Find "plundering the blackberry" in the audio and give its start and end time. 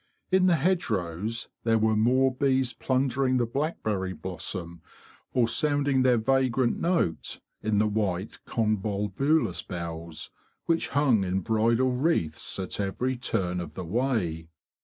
2.73-4.13